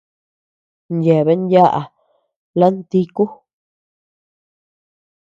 [1.03, 1.81] Yeabean yaʼa
[2.59, 3.23] lantíku.